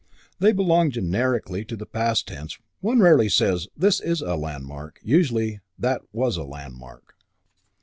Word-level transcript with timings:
They 0.39 0.51
belong 0.51 0.89
generically 0.89 1.63
to 1.65 1.75
the 1.75 1.85
past 1.85 2.27
tense; 2.27 2.57
one 2.79 3.01
rarely 3.01 3.29
says, 3.29 3.67
"This 3.77 3.99
is 3.99 4.21
a 4.21 4.35
landmark"; 4.35 4.99
usually 5.03 5.59
"That 5.77 6.01
was 6.11 6.37
a 6.37 6.43
landmark." 6.43 7.13